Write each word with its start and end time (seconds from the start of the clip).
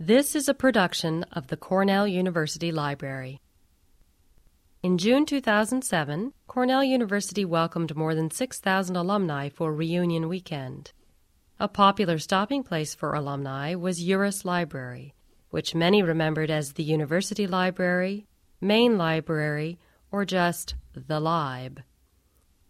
This 0.00 0.34
is 0.34 0.48
a 0.48 0.54
production 0.54 1.22
of 1.30 1.46
the 1.46 1.56
Cornell 1.56 2.08
University 2.08 2.72
Library. 2.72 3.40
In 4.82 4.98
June 4.98 5.24
2007, 5.24 6.32
Cornell 6.48 6.82
University 6.82 7.44
welcomed 7.44 7.94
more 7.94 8.12
than 8.12 8.28
6,000 8.28 8.96
alumni 8.96 9.48
for 9.48 9.72
Reunion 9.72 10.28
Weekend. 10.28 10.90
A 11.60 11.68
popular 11.68 12.18
stopping 12.18 12.64
place 12.64 12.92
for 12.92 13.14
alumni 13.14 13.76
was 13.76 14.02
Uris 14.02 14.44
Library, 14.44 15.14
which 15.50 15.76
many 15.76 16.02
remembered 16.02 16.50
as 16.50 16.72
the 16.72 16.82
University 16.82 17.46
Library, 17.46 18.26
Main 18.60 18.98
Library, 18.98 19.78
or 20.10 20.24
just 20.24 20.74
the 20.92 21.20
Lib. 21.20 21.82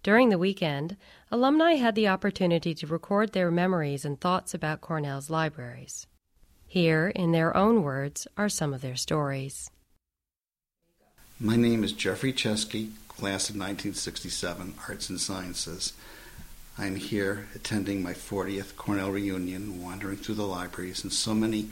During 0.02 0.28
the 0.28 0.38
weekend, 0.38 0.98
alumni 1.30 1.76
had 1.76 1.94
the 1.94 2.08
opportunity 2.08 2.74
to 2.74 2.86
record 2.86 3.32
their 3.32 3.50
memories 3.50 4.04
and 4.04 4.20
thoughts 4.20 4.52
about 4.52 4.82
Cornell's 4.82 5.30
libraries. 5.30 6.06
Here, 6.74 7.06
in 7.06 7.30
their 7.30 7.56
own 7.56 7.84
words, 7.84 8.26
are 8.36 8.48
some 8.48 8.74
of 8.74 8.80
their 8.80 8.96
stories. 8.96 9.70
My 11.38 11.54
name 11.54 11.84
is 11.84 11.92
Jeffrey 11.92 12.32
Chesky, 12.32 12.90
class 13.06 13.48
of 13.48 13.54
1967, 13.54 14.74
Arts 14.88 15.08
and 15.08 15.20
Sciences. 15.20 15.92
I'm 16.76 16.96
here 16.96 17.46
attending 17.54 18.02
my 18.02 18.12
40th 18.12 18.74
Cornell 18.74 19.12
reunion, 19.12 19.84
wandering 19.84 20.16
through 20.16 20.34
the 20.34 20.48
libraries, 20.48 21.04
and 21.04 21.12
so 21.12 21.32
many 21.32 21.70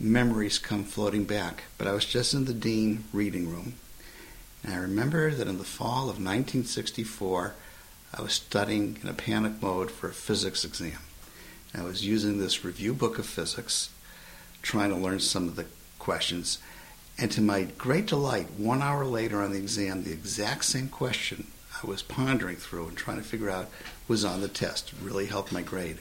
memories 0.00 0.58
come 0.58 0.84
floating 0.84 1.24
back. 1.24 1.64
But 1.76 1.86
I 1.86 1.92
was 1.92 2.06
just 2.06 2.32
in 2.32 2.46
the 2.46 2.54
Dean 2.54 3.04
reading 3.12 3.50
room, 3.50 3.74
and 4.64 4.72
I 4.72 4.78
remember 4.78 5.30
that 5.30 5.46
in 5.46 5.58
the 5.58 5.64
fall 5.64 6.04
of 6.04 6.16
1964, 6.16 7.52
I 8.16 8.22
was 8.22 8.32
studying 8.32 8.96
in 9.02 9.10
a 9.10 9.12
panic 9.12 9.60
mode 9.60 9.90
for 9.90 10.08
a 10.08 10.14
physics 10.14 10.64
exam. 10.64 11.00
I 11.74 11.82
was 11.82 12.06
using 12.06 12.38
this 12.38 12.64
review 12.64 12.94
book 12.94 13.18
of 13.18 13.26
physics 13.26 13.90
trying 14.62 14.90
to 14.90 14.96
learn 14.96 15.20
some 15.20 15.48
of 15.48 15.56
the 15.56 15.66
questions. 15.98 16.58
And 17.16 17.30
to 17.32 17.40
my 17.40 17.64
great 17.76 18.06
delight, 18.06 18.50
one 18.56 18.82
hour 18.82 19.04
later 19.04 19.42
on 19.42 19.52
the 19.52 19.58
exam, 19.58 20.04
the 20.04 20.12
exact 20.12 20.64
same 20.64 20.88
question 20.88 21.48
I 21.82 21.86
was 21.86 22.02
pondering 22.02 22.56
through 22.56 22.88
and 22.88 22.96
trying 22.96 23.18
to 23.18 23.22
figure 23.22 23.50
out 23.50 23.70
was 24.06 24.24
on 24.24 24.40
the 24.40 24.48
test. 24.48 24.92
It 24.92 25.04
really 25.04 25.26
helped 25.26 25.52
my 25.52 25.62
grade. 25.62 25.98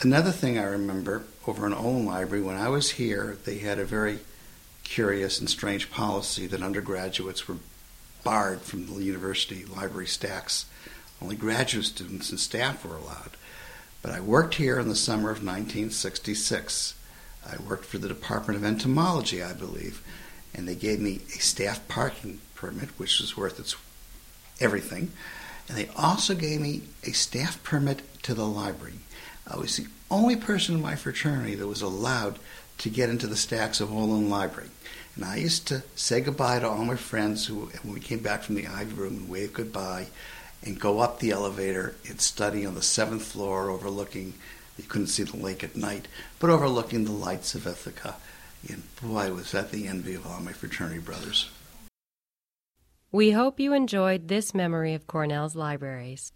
Another 0.00 0.32
thing 0.32 0.58
I 0.58 0.64
remember 0.64 1.24
over 1.46 1.66
in 1.66 1.72
Olin 1.72 2.06
Library, 2.06 2.42
when 2.42 2.56
I 2.56 2.68
was 2.68 2.92
here, 2.92 3.38
they 3.44 3.58
had 3.58 3.78
a 3.78 3.84
very 3.84 4.18
curious 4.82 5.38
and 5.38 5.48
strange 5.48 5.90
policy 5.90 6.46
that 6.48 6.62
undergraduates 6.62 7.46
were 7.46 7.58
barred 8.24 8.62
from 8.62 8.86
the 8.86 9.04
university 9.04 9.64
library 9.64 10.06
stacks. 10.06 10.66
Only 11.20 11.36
graduate 11.36 11.86
students 11.86 12.30
and 12.30 12.40
staff 12.40 12.84
were 12.84 12.96
allowed. 12.96 13.36
But 14.00 14.12
I 14.12 14.20
worked 14.20 14.56
here 14.56 14.80
in 14.80 14.88
the 14.88 14.96
summer 14.96 15.30
of 15.30 15.44
1966 15.44 16.94
I 17.46 17.60
worked 17.62 17.84
for 17.84 17.98
the 17.98 18.08
Department 18.08 18.56
of 18.58 18.64
Entomology, 18.64 19.42
I 19.42 19.52
believe, 19.52 20.02
and 20.54 20.68
they 20.68 20.74
gave 20.74 21.00
me 21.00 21.20
a 21.34 21.40
staff 21.40 21.86
parking 21.88 22.40
permit, 22.54 22.90
which 22.98 23.20
was 23.20 23.36
worth 23.36 23.58
its 23.58 23.76
everything. 24.60 25.12
And 25.68 25.76
they 25.76 25.88
also 25.96 26.34
gave 26.34 26.60
me 26.60 26.82
a 27.04 27.12
staff 27.12 27.62
permit 27.62 28.02
to 28.24 28.34
the 28.34 28.46
library. 28.46 28.94
I 29.46 29.56
was 29.56 29.76
the 29.76 29.86
only 30.10 30.36
person 30.36 30.76
in 30.76 30.82
my 30.82 30.94
fraternity 30.94 31.54
that 31.56 31.66
was 31.66 31.82
allowed 31.82 32.38
to 32.78 32.90
get 32.90 33.10
into 33.10 33.26
the 33.26 33.36
stacks 33.36 33.80
of 33.80 33.92
Olin 33.92 34.28
Library. 34.28 34.70
And 35.16 35.24
I 35.24 35.36
used 35.36 35.66
to 35.68 35.82
say 35.94 36.20
goodbye 36.20 36.60
to 36.60 36.68
all 36.68 36.84
my 36.84 36.96
friends 36.96 37.46
who, 37.46 37.70
when 37.82 37.94
we 37.94 38.00
came 38.00 38.20
back 38.20 38.42
from 38.42 38.54
the 38.54 38.66
Ivy 38.66 38.94
Room 38.94 39.16
and 39.16 39.28
wave 39.28 39.52
goodbye 39.52 40.06
and 40.62 40.80
go 40.80 41.00
up 41.00 41.18
the 41.18 41.30
elevator 41.30 41.96
and 42.08 42.20
study 42.20 42.64
on 42.64 42.74
the 42.74 42.82
seventh 42.82 43.24
floor 43.24 43.68
overlooking 43.68 44.34
you 44.76 44.84
couldn't 44.84 45.08
see 45.08 45.22
the 45.22 45.36
lake 45.36 45.62
at 45.62 45.76
night, 45.76 46.08
but 46.38 46.50
overlooking 46.50 47.04
the 47.04 47.12
lights 47.12 47.54
of 47.54 47.66
Ithaca. 47.66 48.16
And 48.68 48.82
boy, 49.00 49.32
was 49.32 49.52
that 49.52 49.70
the 49.70 49.88
envy 49.88 50.14
of 50.14 50.26
all 50.26 50.40
my 50.40 50.52
fraternity 50.52 51.00
brothers. 51.00 51.50
We 53.10 53.32
hope 53.32 53.60
you 53.60 53.74
enjoyed 53.74 54.28
this 54.28 54.54
memory 54.54 54.94
of 54.94 55.06
Cornell's 55.06 55.54
libraries. 55.54 56.32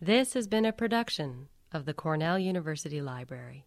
This 0.00 0.34
has 0.34 0.48
been 0.48 0.64
a 0.64 0.72
production 0.72 1.48
of 1.72 1.84
the 1.84 1.94
Cornell 1.94 2.38
University 2.38 3.00
Library. 3.00 3.64